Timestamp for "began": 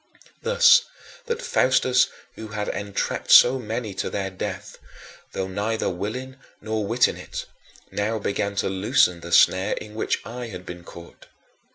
8.17-8.55